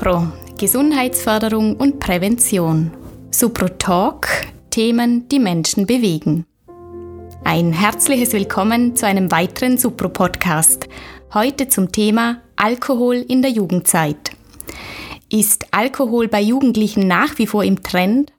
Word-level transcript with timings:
Supro, 0.00 0.28
Gesundheitsförderung 0.58 1.76
und 1.76 2.00
Prävention. 2.00 2.90
Supro 3.30 3.68
Talk, 3.68 4.28
Themen, 4.70 5.28
die 5.28 5.38
Menschen 5.38 5.84
bewegen. 5.84 6.46
Ein 7.44 7.74
herzliches 7.74 8.32
Willkommen 8.32 8.96
zu 8.96 9.06
einem 9.06 9.30
weiteren 9.30 9.76
Supro 9.76 10.08
Podcast. 10.08 10.88
Heute 11.34 11.68
zum 11.68 11.92
Thema 11.92 12.40
Alkohol 12.56 13.16
in 13.16 13.42
der 13.42 13.50
Jugendzeit. 13.50 14.30
Ist 15.30 15.66
Alkohol 15.70 16.28
bei 16.28 16.40
Jugendlichen 16.40 17.06
nach 17.06 17.36
wie 17.36 17.46
vor 17.46 17.62
im 17.62 17.82
Trend? 17.82 18.32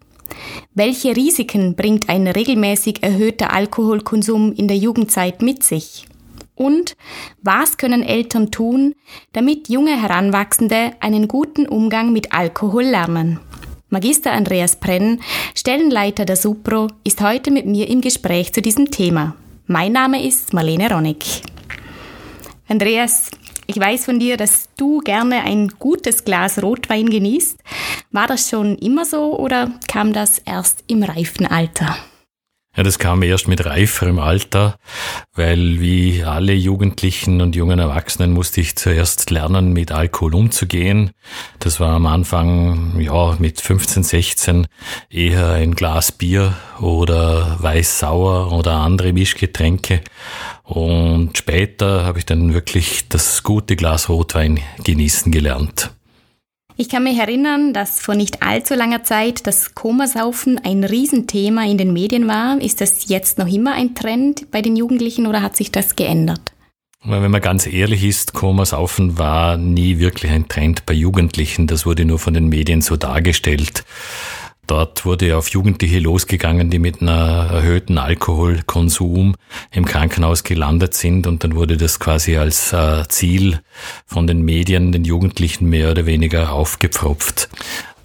Welche 0.73 1.15
Risiken 1.15 1.75
bringt 1.75 2.09
ein 2.09 2.25
regelmäßig 2.25 3.03
erhöhter 3.03 3.53
Alkoholkonsum 3.53 4.51
in 4.53 4.67
der 4.67 4.77
Jugendzeit 4.77 5.43
mit 5.43 5.61
sich? 5.61 6.07
Und 6.61 6.95
was 7.41 7.77
können 7.77 8.03
Eltern 8.03 8.51
tun, 8.51 8.93
damit 9.33 9.67
junge 9.67 9.99
Heranwachsende 9.99 10.91
einen 10.99 11.27
guten 11.27 11.67
Umgang 11.67 12.13
mit 12.13 12.33
Alkohol 12.33 12.83
lernen? 12.83 13.39
Magister 13.89 14.31
Andreas 14.31 14.75
Brenn, 14.75 15.21
Stellenleiter 15.55 16.23
der 16.23 16.35
Supro, 16.35 16.85
ist 17.03 17.19
heute 17.21 17.49
mit 17.49 17.65
mir 17.65 17.89
im 17.89 18.01
Gespräch 18.01 18.53
zu 18.53 18.61
diesem 18.61 18.91
Thema. 18.91 19.35
Mein 19.65 19.93
Name 19.93 20.23
ist 20.23 20.53
Marlene 20.53 20.87
Ronnig. 20.91 21.41
Andreas, 22.67 23.31
ich 23.65 23.79
weiß 23.79 24.05
von 24.05 24.19
dir, 24.19 24.37
dass 24.37 24.69
du 24.77 24.99
gerne 24.99 25.41
ein 25.41 25.69
gutes 25.79 26.25
Glas 26.25 26.61
Rotwein 26.61 27.09
genießt. 27.09 27.57
War 28.11 28.27
das 28.27 28.51
schon 28.51 28.77
immer 28.77 29.05
so 29.05 29.35
oder 29.35 29.71
kam 29.87 30.13
das 30.13 30.37
erst 30.37 30.83
im 30.85 31.01
reifen 31.01 31.47
Alter? 31.47 31.97
Ja, 32.75 32.83
das 32.83 32.99
kam 32.99 33.21
erst 33.21 33.49
mit 33.49 33.65
reiferem 33.65 34.17
Alter, 34.17 34.77
weil 35.33 35.81
wie 35.81 36.23
alle 36.23 36.53
Jugendlichen 36.53 37.41
und 37.41 37.53
jungen 37.53 37.79
Erwachsenen 37.79 38.31
musste 38.31 38.61
ich 38.61 38.77
zuerst 38.77 39.29
lernen, 39.29 39.73
mit 39.73 39.91
Alkohol 39.91 40.35
umzugehen. 40.35 41.11
Das 41.59 41.81
war 41.81 41.95
am 41.95 42.05
Anfang, 42.05 42.97
ja, 43.01 43.35
mit 43.39 43.59
15, 43.59 44.03
16 44.03 44.67
eher 45.09 45.49
ein 45.49 45.75
Glas 45.75 46.13
Bier 46.13 46.55
oder 46.79 47.57
weiß-sauer 47.59 48.53
oder 48.53 48.75
andere 48.75 49.11
Mischgetränke. 49.11 49.99
Und 50.63 51.37
später 51.37 52.05
habe 52.05 52.19
ich 52.19 52.25
dann 52.25 52.53
wirklich 52.53 53.09
das 53.09 53.43
gute 53.43 53.75
Glas 53.75 54.07
Rotwein 54.07 54.61
genießen 54.85 55.29
gelernt. 55.29 55.91
Ich 56.77 56.89
kann 56.89 57.03
mich 57.03 57.17
erinnern, 57.17 57.73
dass 57.73 57.99
vor 57.99 58.15
nicht 58.15 58.41
allzu 58.41 58.73
langer 58.75 59.03
Zeit 59.03 59.45
das 59.45 59.75
Komasaufen 59.75 60.59
ein 60.63 60.83
Riesenthema 60.83 61.65
in 61.65 61.77
den 61.77 61.93
Medien 61.93 62.27
war. 62.27 62.59
Ist 62.61 62.81
das 62.81 63.07
jetzt 63.07 63.37
noch 63.37 63.47
immer 63.47 63.73
ein 63.73 63.93
Trend 63.93 64.49
bei 64.51 64.61
den 64.61 64.75
Jugendlichen 64.75 65.27
oder 65.27 65.41
hat 65.41 65.55
sich 65.55 65.71
das 65.71 65.95
geändert? 65.95 66.53
Wenn 67.03 67.31
man 67.31 67.41
ganz 67.41 67.65
ehrlich 67.65 68.03
ist, 68.03 68.33
Komasaufen 68.33 69.17
war 69.17 69.57
nie 69.57 69.97
wirklich 69.97 70.31
ein 70.31 70.47
Trend 70.47 70.85
bei 70.85 70.93
Jugendlichen. 70.93 71.65
Das 71.65 71.85
wurde 71.85 72.05
nur 72.05 72.19
von 72.19 72.35
den 72.35 72.47
Medien 72.47 72.81
so 72.81 72.95
dargestellt. 72.95 73.83
Dort 74.71 75.03
wurde 75.03 75.35
auf 75.35 75.49
Jugendliche 75.49 75.99
losgegangen, 75.99 76.69
die 76.69 76.79
mit 76.79 77.01
einer 77.01 77.49
erhöhten 77.51 77.97
Alkoholkonsum 77.97 79.35
im 79.69 79.83
Krankenhaus 79.83 80.45
gelandet 80.45 80.93
sind 80.93 81.27
und 81.27 81.43
dann 81.43 81.55
wurde 81.55 81.75
das 81.75 81.99
quasi 81.99 82.37
als 82.37 82.71
äh, 82.71 83.03
Ziel 83.09 83.59
von 84.05 84.27
den 84.27 84.43
Medien 84.43 84.93
den 84.93 85.03
Jugendlichen 85.03 85.67
mehr 85.67 85.91
oder 85.91 86.05
weniger 86.05 86.53
aufgepfropft. 86.53 87.49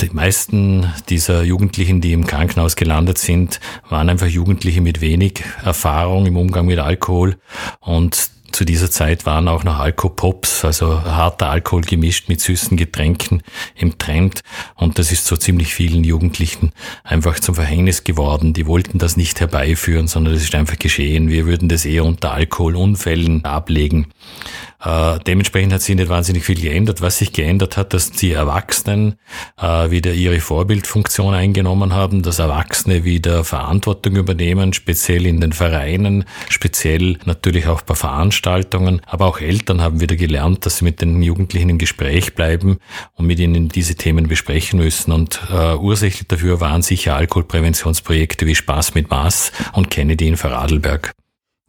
Die 0.00 0.10
meisten 0.10 0.92
dieser 1.08 1.44
Jugendlichen, 1.44 2.00
die 2.00 2.12
im 2.12 2.26
Krankenhaus 2.26 2.74
gelandet 2.74 3.18
sind, 3.18 3.60
waren 3.88 4.10
einfach 4.10 4.26
Jugendliche 4.26 4.80
mit 4.80 5.00
wenig 5.00 5.44
Erfahrung 5.64 6.26
im 6.26 6.36
Umgang 6.36 6.66
mit 6.66 6.80
Alkohol 6.80 7.36
und 7.78 8.28
zu 8.52 8.64
dieser 8.64 8.90
Zeit 8.90 9.26
waren 9.26 9.48
auch 9.48 9.64
noch 9.64 9.78
Alkopops, 9.78 10.64
also 10.64 11.04
harter 11.04 11.48
Alkohol 11.48 11.82
gemischt 11.82 12.28
mit 12.28 12.40
süßen 12.40 12.76
Getränken 12.76 13.42
im 13.74 13.98
Trend. 13.98 14.40
Und 14.74 14.98
das 14.98 15.12
ist 15.12 15.26
so 15.26 15.36
ziemlich 15.36 15.74
vielen 15.74 16.04
Jugendlichen 16.04 16.72
einfach 17.04 17.38
zum 17.40 17.54
Verhängnis 17.54 18.04
geworden. 18.04 18.52
Die 18.52 18.66
wollten 18.66 18.98
das 18.98 19.16
nicht 19.16 19.40
herbeiführen, 19.40 20.08
sondern 20.08 20.34
das 20.34 20.42
ist 20.42 20.54
einfach 20.54 20.78
geschehen. 20.78 21.28
Wir 21.28 21.46
würden 21.46 21.68
das 21.68 21.84
eher 21.84 22.04
unter 22.04 22.32
Alkoholunfällen 22.32 23.44
ablegen. 23.44 24.06
Äh, 24.84 25.18
dementsprechend 25.26 25.72
hat 25.72 25.82
sich 25.82 25.96
nicht 25.96 26.08
wahnsinnig 26.08 26.44
viel 26.44 26.60
geändert. 26.60 27.00
Was 27.00 27.18
sich 27.18 27.32
geändert 27.32 27.76
hat, 27.76 27.94
dass 27.94 28.10
die 28.10 28.32
Erwachsenen 28.32 29.16
äh, 29.60 29.90
wieder 29.90 30.12
ihre 30.12 30.40
Vorbildfunktion 30.40 31.34
eingenommen 31.34 31.94
haben, 31.94 32.22
dass 32.22 32.38
Erwachsene 32.38 33.04
wieder 33.04 33.44
Verantwortung 33.44 34.16
übernehmen, 34.16 34.72
speziell 34.72 35.26
in 35.26 35.40
den 35.40 35.52
Vereinen, 35.52 36.24
speziell 36.48 37.18
natürlich 37.24 37.66
auch 37.66 37.82
bei 37.82 37.94
Veranstaltungen. 37.94 39.00
Aber 39.06 39.26
auch 39.26 39.40
Eltern 39.40 39.80
haben 39.80 40.00
wieder 40.00 40.16
gelernt, 40.16 40.66
dass 40.66 40.78
sie 40.78 40.84
mit 40.84 41.00
den 41.00 41.22
Jugendlichen 41.22 41.70
im 41.70 41.78
Gespräch 41.78 42.34
bleiben 42.34 42.78
und 43.14 43.26
mit 43.26 43.38
ihnen 43.38 43.68
diese 43.68 43.94
Themen 43.94 44.28
besprechen 44.28 44.78
müssen. 44.78 45.12
Und 45.12 45.40
äh, 45.50 45.74
ursächlich 45.74 46.28
dafür 46.28 46.60
waren 46.60 46.82
sicher 46.82 47.16
Alkoholpräventionsprojekte 47.16 48.46
wie 48.46 48.54
Spaß 48.54 48.94
mit 48.94 49.10
Maß 49.10 49.52
und 49.72 49.90
Kennedy 49.90 50.28
in 50.28 50.36
Vorarlberg. 50.36 51.14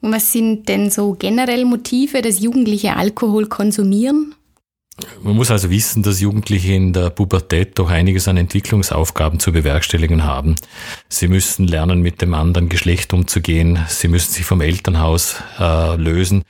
Und 0.08 0.14
was 0.14 0.32
sind 0.32 0.70
denn 0.70 0.90
so 0.90 1.18
generell 1.20 1.66
Motive, 1.66 2.22
dass 2.22 2.40
Jugendliche 2.40 2.96
Alkohol 2.96 3.48
konsumieren? 3.48 4.36
Man 5.22 5.36
muss 5.36 5.52
also 5.52 5.70
wissen, 5.70 6.02
dass 6.02 6.22
Jugendliche 6.22 6.74
in 6.74 6.92
der 6.92 7.12
Pubertät 7.12 7.78
doch 7.78 7.92
einiges 7.92 8.28
an 8.28 8.38
Entwicklungsaufgaben 8.38 9.40
zu 9.40 9.52
bewerkstelligen 9.52 10.24
haben. 10.24 10.56
Sie 11.08 11.28
müssen 11.28 11.68
lernen, 11.68 12.02
mit 12.02 12.22
dem 12.22 12.34
anderen 12.34 12.68
Geschlecht 12.68 13.14
umzugehen. 13.14 13.80
Sie 13.90 14.08
müssen 14.08 14.34
sich 14.34 14.46
vom 14.46 14.60
Elternhaus 14.60 15.36
äh, 15.60 15.96
lösen. 15.98 16.44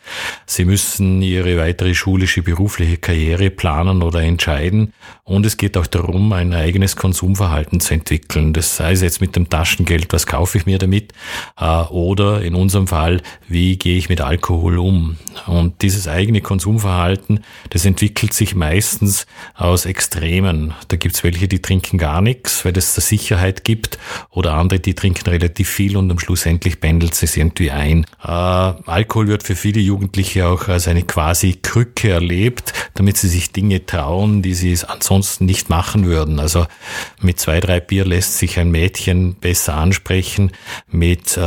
Sie 0.45 0.63
müssen 0.63 1.21
ihre 1.21 1.57
weitere 1.57 1.93
schulische, 1.93 2.41
berufliche 2.41 2.97
Karriere 2.97 3.49
planen 3.49 4.01
oder 4.01 4.21
entscheiden. 4.21 4.93
Und 5.25 5.45
es 5.45 5.57
geht 5.57 5.75
auch 5.75 5.87
darum, 5.87 6.31
ein 6.31 6.53
eigenes 6.53 6.95
Konsumverhalten 6.95 7.81
zu 7.81 7.95
entwickeln. 7.95 8.53
Das 8.53 8.77
sei 8.77 8.93
es 8.93 9.01
jetzt 9.01 9.19
mit 9.19 9.35
dem 9.35 9.49
Taschengeld, 9.49 10.13
was 10.13 10.25
kaufe 10.25 10.57
ich 10.57 10.65
mir 10.65 10.77
damit? 10.77 11.11
Äh, 11.59 11.65
oder 11.65 12.41
in 12.41 12.55
unserem 12.55 12.87
Fall, 12.87 13.21
wie 13.49 13.77
gehe 13.77 13.97
ich 13.97 14.07
mit 14.07 14.21
Alkohol 14.21 14.77
um? 14.77 15.17
Und 15.47 15.81
dieses 15.81 16.07
eigene 16.07 16.39
Konsumverhalten, 16.39 17.41
das 17.71 17.85
entwickelt 17.85 18.33
sich 18.37 18.55
meistens 18.55 19.25
aus 19.55 19.85
Extremen. 19.85 20.73
Da 20.87 20.97
gibt's 20.97 21.23
welche, 21.23 21.47
die 21.47 21.61
trinken 21.61 21.97
gar 21.97 22.21
nichts, 22.21 22.63
weil 22.63 22.77
es 22.77 22.93
da 22.93 23.01
Sicherheit 23.01 23.63
gibt, 23.63 23.97
oder 24.29 24.53
andere, 24.53 24.79
die 24.79 24.93
trinken 24.93 25.27
relativ 25.29 25.69
viel 25.69 25.97
und 25.97 26.09
am 26.11 26.19
Schluss 26.19 26.43
pendelt 26.79 27.21
es 27.21 27.35
irgendwie 27.35 27.71
ein. 27.71 28.05
Äh, 28.23 28.27
Alkohol 28.27 29.27
wird 29.27 29.43
für 29.43 29.55
viele 29.55 29.79
Jugendliche 29.79 30.47
auch 30.47 30.67
als 30.67 30.87
eine 30.87 31.03
quasi 31.03 31.57
Krücke 31.61 32.11
erlebt, 32.11 32.73
damit 32.93 33.17
sie 33.17 33.27
sich 33.27 33.51
Dinge 33.51 33.85
trauen, 33.85 34.41
die 34.41 34.53
sie 34.53 34.77
ansonsten 34.87 35.45
nicht 35.45 35.69
machen 35.69 36.05
würden. 36.05 36.39
Also 36.39 36.67
mit 37.21 37.39
zwei, 37.39 37.59
drei 37.59 37.79
Bier 37.79 38.05
lässt 38.05 38.37
sich 38.37 38.59
ein 38.59 38.71
Mädchen 38.71 39.35
besser 39.35 39.75
ansprechen, 39.75 40.51
mit 40.87 41.37
äh, 41.37 41.39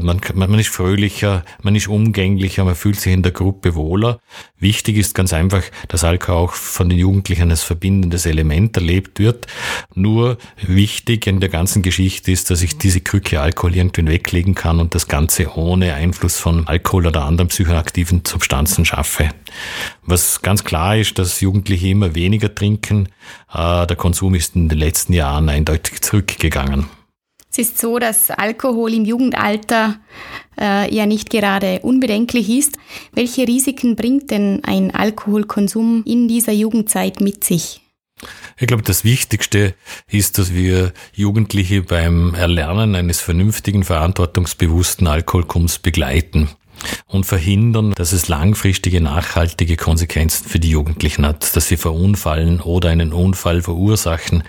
man, 0.00 0.20
man 0.34 0.58
ist 0.58 0.70
fröhlicher, 0.70 1.44
man 1.62 1.76
ist 1.76 1.88
umgänglicher, 1.88 2.64
man 2.64 2.74
fühlt 2.74 3.00
sich 3.00 3.12
in 3.12 3.22
der 3.22 3.32
Gruppe 3.32 3.74
wohler. 3.74 4.18
Wichtig 4.58 4.96
ist 4.96 5.14
ganz 5.14 5.32
einfach, 5.32 5.62
dass 5.88 6.04
Alkohol 6.04 6.31
auch 6.32 6.52
von 6.52 6.88
den 6.88 6.98
Jugendlichen 6.98 7.50
als 7.50 7.62
verbindendes 7.62 8.26
Element 8.26 8.76
erlebt 8.76 9.18
wird. 9.18 9.46
Nur 9.94 10.38
wichtig 10.66 11.26
in 11.26 11.40
der 11.40 11.48
ganzen 11.48 11.82
Geschichte 11.82 12.32
ist, 12.32 12.50
dass 12.50 12.62
ich 12.62 12.78
diese 12.78 13.00
Krücke 13.00 13.40
Alkohol 13.40 13.76
irgendwie 13.76 14.06
weglegen 14.06 14.54
kann 14.54 14.80
und 14.80 14.94
das 14.94 15.08
Ganze 15.08 15.56
ohne 15.56 15.94
Einfluss 15.94 16.38
von 16.38 16.66
Alkohol 16.66 17.06
oder 17.06 17.24
anderen 17.24 17.48
psychoaktiven 17.48 18.22
Substanzen 18.26 18.84
schaffe. 18.84 19.30
Was 20.04 20.42
ganz 20.42 20.64
klar 20.64 20.96
ist, 20.96 21.18
dass 21.18 21.40
Jugendliche 21.40 21.88
immer 21.88 22.14
weniger 22.14 22.54
trinken. 22.54 23.08
Äh, 23.52 23.86
der 23.86 23.96
Konsum 23.96 24.34
ist 24.34 24.56
in 24.56 24.68
den 24.68 24.78
letzten 24.78 25.12
Jahren 25.12 25.48
eindeutig 25.48 26.00
zurückgegangen. 26.00 26.86
Es 27.52 27.58
ist 27.58 27.78
so, 27.78 27.98
dass 27.98 28.30
Alkohol 28.30 28.94
im 28.94 29.04
Jugendalter 29.04 30.00
äh, 30.58 30.92
ja 30.92 31.04
nicht 31.04 31.28
gerade 31.28 31.80
unbedenklich 31.80 32.48
ist. 32.48 32.78
Welche 33.12 33.46
Risiken 33.46 33.94
bringt 33.94 34.30
denn 34.30 34.64
ein 34.64 34.94
Alkoholkonsum 34.94 36.02
in 36.06 36.28
dieser 36.28 36.52
Jugendzeit 36.52 37.20
mit 37.20 37.44
sich? 37.44 37.82
Ich 38.58 38.66
glaube, 38.68 38.82
das 38.84 39.04
Wichtigste 39.04 39.74
ist, 40.10 40.38
dass 40.38 40.54
wir 40.54 40.94
Jugendliche 41.12 41.82
beim 41.82 42.34
Erlernen 42.34 42.94
eines 42.94 43.20
vernünftigen, 43.20 43.84
verantwortungsbewussten 43.84 45.06
Alkoholkonsums 45.06 45.78
begleiten 45.78 46.48
und 47.06 47.24
verhindern, 47.24 47.92
dass 47.94 48.12
es 48.12 48.28
langfristige, 48.28 49.00
nachhaltige 49.00 49.76
Konsequenzen 49.76 50.48
für 50.48 50.58
die 50.58 50.70
Jugendlichen 50.70 51.26
hat, 51.26 51.54
dass 51.56 51.68
sie 51.68 51.76
verunfallen 51.76 52.60
oder 52.60 52.90
einen 52.90 53.12
Unfall 53.12 53.62
verursachen, 53.62 54.44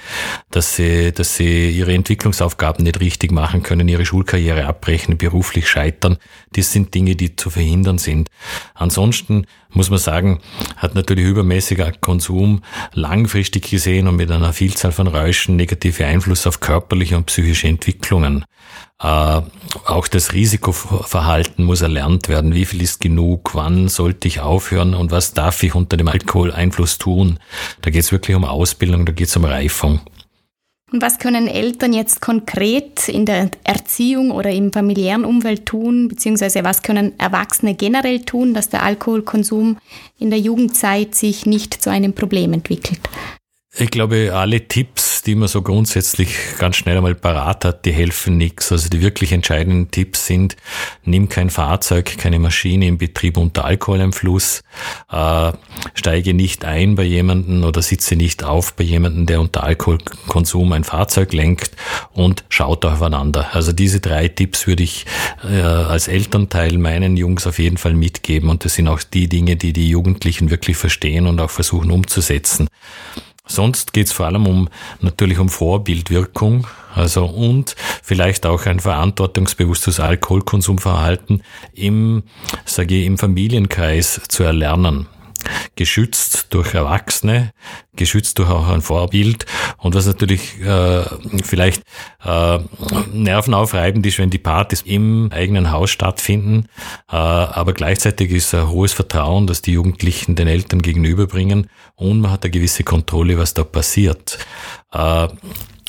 dass 0.52 0.76
sie, 0.76 1.12
dass 1.12 1.36
sie 1.36 1.70
ihre 1.70 1.94
Entwicklungsaufgaben 1.94 2.84
nicht 2.84 3.00
richtig 3.00 3.32
machen 3.32 3.64
können, 3.64 3.88
ihre 3.88 4.06
Schulkarriere 4.06 4.66
abbrechen, 4.66 5.18
beruflich 5.18 5.68
scheitern. 5.68 6.18
Das 6.54 6.72
sind 6.72 6.94
Dinge, 6.94 7.16
die 7.16 7.36
zu 7.36 7.50
verhindern 7.50 7.98
sind. 7.98 8.30
Ansonsten 8.74 9.46
muss 9.70 9.90
man 9.90 10.00
sagen, 10.00 10.40
hat 10.78 10.96
natürlich 10.96 11.26
übermäßiger 11.26 11.92
Konsum 11.94 12.62
langfristig 12.94 13.70
gesehen 13.70 14.08
und 14.08 14.16
mit 14.16 14.32
einer 14.32 14.54
Vielzahl 14.54 14.92
von 14.92 15.08
Räuschen 15.08 15.56
negative 15.56 16.06
Einfluss 16.06 16.46
auf 16.48 16.60
körperliche 16.60 17.18
und 17.18 17.26
psychische 17.26 17.68
Entwicklungen. 17.68 18.46
Äh, 19.04 19.42
auch 19.86 20.08
das 20.08 20.34
Risikoverhalten 20.34 21.66
muss 21.66 21.82
erlernt 21.82 22.30
werden. 22.30 22.54
Wie 22.54 22.66
viel 22.66 22.82
ist 22.82 23.02
genug? 23.02 23.54
Wann 23.54 23.90
sollte 23.90 24.28
ich 24.28 24.40
aufhören? 24.40 24.94
Und 24.94 25.12
was 25.12 25.34
darf 25.34 25.62
ich 25.64 25.76
unter 25.76 25.98
dem 25.98 26.08
Alkoholeinfluss 26.08 26.98
tun? 26.98 27.40
Da 27.82 27.90
geht 27.90 28.04
es 28.04 28.12
wirklich 28.12 28.36
um 28.36 28.46
Ausbildung, 28.46 29.06
da 29.06 29.12
geht 29.12 29.28
es 29.28 29.36
um 29.36 29.46
Reifung. 29.46 30.00
Und 30.92 31.02
was 31.02 31.18
können 31.18 31.48
Eltern 31.48 31.92
jetzt 31.92 32.22
konkret 32.22 33.10
in 33.10 33.26
der 33.26 33.50
Erziehung 33.64 34.30
oder 34.30 34.52
im 34.52 34.72
familiären 34.72 35.26
Umfeld 35.26 35.66
tun, 35.66 36.08
beziehungsweise 36.08 36.64
was 36.64 36.84
können 36.84 37.18
Erwachsene 37.20 37.74
generell 37.74 38.22
tun, 38.22 38.54
dass 38.54 38.70
der 38.70 38.84
Alkoholkonsum 38.84 39.80
in 40.20 40.30
der 40.30 40.40
Jugendzeit 40.40 41.16
sich 41.16 41.48
nicht 41.48 41.74
zu 41.74 41.90
einem 41.90 42.14
Problem 42.14 42.54
entwickelt? 42.54 43.00
Ich 43.76 43.90
glaube, 43.90 44.36
alle 44.36 44.68
Tipps, 44.68 45.24
die 45.24 45.34
man 45.34 45.48
so 45.48 45.64
grundsätzlich 45.64 46.36
ganz 46.60 46.76
schnell 46.76 46.98
einmal 46.98 47.16
parat 47.16 47.66
hat, 47.66 47.86
die 47.86 47.92
helfen 47.92 48.38
nichts. 48.38 48.72
Also 48.72 48.88
die 48.88 49.02
wirklich 49.02 49.32
entscheidenden 49.32 49.90
Tipps 49.90 50.28
sind, 50.28 50.56
nimm 51.06 51.28
kein 51.28 51.50
Fahrzeug, 51.50 52.20
keine 52.20 52.38
Maschine 52.38 52.86
im 52.86 53.00
Betrieb 53.00 53.36
unter 53.36 53.66
Alkoholeinfluss, 53.66 54.62
äh, 55.12 55.54
steige 55.96 56.36
nicht 56.36 56.66
ein 56.66 56.94
bei 56.94 57.02
jemanden 57.02 57.64
oder 57.64 57.82
sitze 57.82 58.16
nicht 58.16 58.44
auf 58.44 58.76
bei 58.76 58.84
jemanden, 58.84 59.26
der 59.26 59.42
unter 59.42 59.64
Alkoholkonsum 59.64 60.72
ein 60.72 60.84
Fahrzeug 60.84 61.34
lenkt 61.34 61.72
und 62.12 62.44
schaut 62.50 62.86
aufeinander. 62.86 63.56
Also 63.56 63.72
diese 63.72 64.02
drei 64.02 64.28
Tipps 64.28 64.68
würde 64.68 64.84
ich 64.84 65.08
äh, 65.44 65.62
als 65.62 66.08
Elternteil 66.08 66.78
meinen 66.78 67.18
Jungs 67.18 67.48
auf 67.48 67.58
jeden 67.58 67.78
Fall 67.78 67.96
mitgeben 67.96 68.50
und 68.50 68.66
das 68.66 68.76
sind 68.76 68.88
auch 68.88 69.02
die 69.02 69.28
Dinge, 69.28 69.56
die 69.56 69.74
die 69.74 69.90
Jugendlichen 69.90 70.52
wirklich 70.52 70.78
verstehen 70.78 71.26
und 71.26 71.42
auch 71.42 71.50
versuchen 71.50 71.90
umzusetzen. 71.90 72.68
Sonst 73.46 73.92
geht 73.94 74.08
es 74.08 74.14
vor 74.14 74.28
allem 74.28 74.48
um 74.48 74.70
natürlich 75.02 75.38
um 75.38 75.50
Vorbildwirkung, 75.50 76.66
also 76.96 77.26
und 77.26 77.76
vielleicht 78.02 78.46
auch 78.46 78.66
ein 78.66 78.80
verantwortungsbewusstes 78.80 80.00
Alkoholkonsumverhalten 80.00 81.44
im, 81.74 82.24
sage 82.66 82.96
ich, 82.96 83.06
im 83.06 83.18
Familienkreis 83.18 84.22
zu 84.30 84.44
erlernen 84.44 85.08
geschützt 85.76 86.48
durch 86.50 86.74
Erwachsene, 86.74 87.52
geschützt 87.96 88.40
durch 88.40 88.50
auch 88.50 88.68
ein 88.68 88.82
Vorbild. 88.82 89.46
Und 89.78 89.96
was 89.96 90.06
natürlich 90.06 90.60
äh, 90.62 91.04
vielleicht 91.44 91.84
äh, 92.24 92.60
nervenaufreibend 93.12 94.06
ist, 94.06 94.20
wenn 94.20 94.30
die 94.30 94.38
Partys 94.38 94.82
im 94.82 95.30
eigenen 95.32 95.72
Haus 95.72 95.90
stattfinden, 95.90 96.68
äh, 97.12 97.16
aber 97.16 97.74
gleichzeitig 97.74 98.32
ist 98.32 98.54
ein 98.54 98.70
hohes 98.70 98.94
Vertrauen, 98.94 99.48
dass 99.48 99.62
die 99.62 99.74
Jugendlichen 99.74 100.36
den 100.36 100.48
Eltern 100.48 100.82
gegenüberbringen 100.82 101.70
und 101.96 102.22
man 102.22 102.32
hat 102.32 102.44
eine 102.44 102.52
gewisse 102.52 102.84
Kontrolle, 102.84 103.38
was 103.38 103.54
da 103.54 103.64
passiert. 103.64 104.40
Äh, 104.92 105.28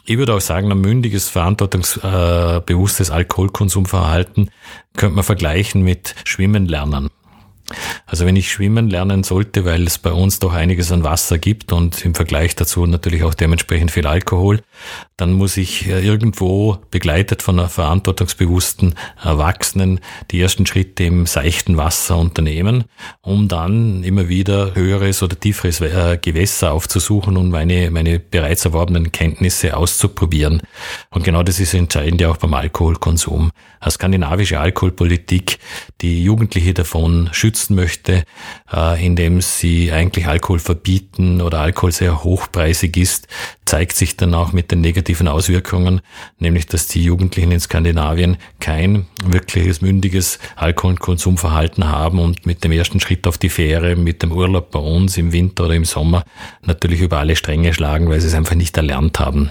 ich 0.07 0.19
würde 0.19 0.35
auch 0.35 0.41
sagen, 0.41 0.71
ein 0.71 0.81
mündiges, 0.81 1.31
verantwortungsbewusstes 1.31 3.11
Alkoholkonsumverhalten 3.11 4.51
könnte 4.97 5.17
man 5.17 5.25
vergleichen 5.25 5.83
mit 5.83 6.15
Schwimmen 6.25 6.67
lernen. 6.67 7.09
Also 8.15 8.27
wenn 8.27 8.37
ich 8.37 8.53
schwimmen 8.53 8.91
lernen 8.91 9.25
sollte, 9.25 9.65
weil 9.65 9.89
es 9.89 9.99
bei 9.99 10.13
uns 10.13 10.39
doch 10.39 10.53
einiges 10.53 10.93
an 10.93 11.03
Wasser 11.03 11.37
gibt 11.37 11.73
und 11.73 12.05
im 12.05 12.15
Vergleich 12.15 12.55
dazu 12.55 12.87
natürlich 12.87 13.25
auch 13.25 13.35
dementsprechend 13.35 13.91
viel 13.91 14.07
Alkohol, 14.07 14.61
dann 15.17 15.33
muss 15.33 15.57
ich 15.57 15.89
äh, 15.89 16.01
irgendwo 16.07 16.79
begleitet 16.93 17.43
von 17.43 17.59
einer 17.59 17.69
verantwortungsbewussten 17.69 18.95
Erwachsenen 19.21 19.99
die 20.31 20.41
ersten 20.41 20.65
Schritte 20.65 21.03
im 21.03 21.27
seichten 21.27 21.77
Wasser 21.77 22.17
unternehmen, 22.17 22.85
um 23.21 23.49
dann 23.49 24.05
immer 24.05 24.29
wieder 24.29 24.77
höheres 24.77 25.21
oder 25.25 25.39
tieferes 25.39 25.81
äh, 25.81 26.17
Gewässer 26.23 26.73
aufzusuchen 26.73 27.37
und 27.37 27.51
meine, 27.51 27.91
meine 27.91 28.21
bereits 28.21 28.65
erworbenen 28.65 29.11
Kenntnisse 29.11 29.77
auszuprobieren. 29.77 30.63
Und 31.11 31.25
genau 31.25 31.43
das 31.43 31.59
ist 31.59 31.75
entscheidend 31.75 32.21
ja 32.21 32.31
auch 32.31 32.37
beim 32.37 32.55
Alkoholkonsum. 32.55 33.51
Eine 33.81 33.91
skandinavische 33.91 34.61
Alkoholpolitik, 34.61 35.59
die 36.01 36.23
Jugendliche 36.23 36.75
davon 36.75 37.29
schützen 37.33 37.75
möchte, 37.75 38.04
äh, 38.09 39.05
indem 39.05 39.41
sie 39.41 39.93
eigentlich 39.93 40.27
Alkohol 40.27 40.59
verbieten 40.59 41.41
oder 41.41 41.61
Alkohol 41.61 41.93
sehr 41.93 42.25
hochpreisig 42.25 42.97
ist, 42.97 43.29
zeigt 43.65 43.97
sich 43.97 44.17
dann 44.17 44.35
auch 44.35 44.53
mit 44.53 44.71
den 44.71 44.81
negativen 44.81 45.29
Auswirkungen, 45.29 46.01
nämlich 46.39 46.67
dass 46.67 46.89
die 46.89 47.03
Jugendlichen 47.03 47.53
in 47.53 47.61
Skandinavien 47.61 48.37
kein 48.61 49.07
wirkliches 49.25 49.81
mündiges 49.81 50.39
Alkoholkonsumverhalten 50.57 51.89
haben 51.89 52.19
und 52.19 52.47
mit 52.47 52.65
dem 52.65 52.73
ersten 52.73 53.01
Schritt 53.01 53.27
auf 53.27 53.39
die 53.39 53.49
Fähre, 53.49 53.97
mit 53.97 54.23
dem 54.23 54.33
Urlaub 54.33 54.71
bei 54.71 54.81
uns 54.81 55.17
im 55.17 55.33
Winter 55.33 55.65
oder 55.65 55.75
im 55.75 55.85
Sommer 55.85 56.25
natürlich 56.63 57.01
über 57.01 57.19
alle 57.19 57.37
Stränge 57.37 57.75
schlagen, 57.75 58.09
weil 58.09 58.21
sie 58.21 58.29
es 58.29 58.35
einfach 58.35 58.55
nicht 58.55 58.77
erlernt 58.77 59.21
haben. 59.21 59.51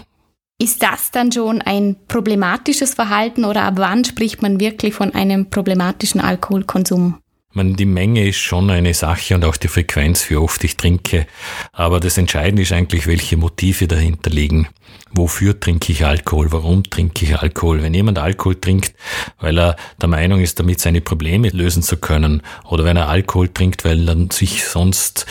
Ist 0.62 0.84
das 0.84 1.12
dann 1.12 1.32
schon 1.32 1.62
ein 1.62 1.96
problematisches 2.08 2.94
Verhalten 2.94 3.44
oder 3.44 3.64
ab 3.64 3.74
wann 3.78 4.06
spricht 4.06 4.42
man 4.42 4.60
wirklich 4.60 4.94
von 4.94 5.14
einem 5.14 5.50
problematischen 5.50 6.22
Alkoholkonsum? 6.22 7.20
Meine, 7.56 7.74
die 7.74 7.86
Menge 7.86 8.28
ist 8.28 8.38
schon 8.38 8.70
eine 8.70 8.94
Sache 8.94 9.36
und 9.36 9.46
auch 9.46 9.58
die 9.58 9.68
Frequenz, 9.68 10.30
wie 10.30 10.36
oft 10.36 10.64
ich 10.64 10.78
trinke. 10.78 11.28
Aber 11.72 12.00
das 12.00 12.18
Entscheidende 12.18 12.64
ist 12.64 12.72
eigentlich, 12.72 13.08
welche 13.08 13.38
Motive 13.38 13.88
dahinter 13.88 14.30
liegen. 14.30 14.68
Wofür 15.16 15.60
trinke 15.60 15.92
ich 15.92 16.06
Alkohol? 16.06 16.52
Warum 16.52 16.84
trinke 16.84 17.26
ich 17.26 17.38
Alkohol? 17.38 17.84
Wenn 17.84 17.94
jemand 17.94 18.18
Alkohol 18.18 18.60
trinkt, 18.60 18.96
weil 19.40 19.60
er 19.60 19.76
der 20.02 20.10
Meinung 20.10 20.42
ist, 20.42 20.60
damit 20.60 20.80
seine 20.80 21.02
Probleme 21.02 21.50
lösen 21.50 21.84
zu 21.84 21.98
können, 21.98 22.42
oder 22.66 22.84
wenn 22.84 22.98
er 22.98 23.10
Alkohol 23.10 23.50
trinkt, 23.50 23.86
weil 23.86 24.10
er 24.10 24.18
sich 24.32 24.66
sonst 24.66 25.28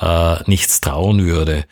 äh, 0.00 0.36
nichts 0.46 0.80
trauen 0.80 1.26
würde, 1.26 1.66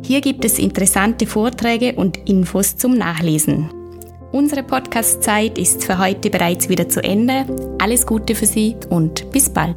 Hier 0.05 0.19
gibt 0.19 0.43
es 0.43 0.59
interessante 0.59 1.25
Vorträge 1.25 1.93
und 1.93 2.17
Infos 2.27 2.75
zum 2.75 2.97
Nachlesen. 2.97 3.80
Unsere 4.31 4.63
Podcast-Zeit 4.63 5.57
ist 5.57 5.83
für 5.83 5.97
heute 5.97 6.29
bereits 6.29 6.69
wieder 6.69 6.87
zu 6.87 7.03
Ende. 7.03 7.45
Alles 7.79 8.05
Gute 8.05 8.33
für 8.33 8.45
Sie 8.45 8.77
und 8.89 9.29
bis 9.31 9.49
bald. 9.49 9.75